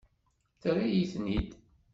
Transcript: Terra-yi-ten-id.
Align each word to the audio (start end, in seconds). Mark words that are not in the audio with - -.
Terra-yi-ten-id. 0.61 1.49